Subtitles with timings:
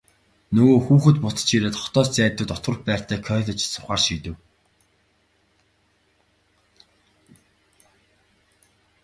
[0.55, 4.35] Нөгөө хүүхэд буцаж ирээд хотоос зайдуу дотуур байртай коллежид сурахаар шийдэв.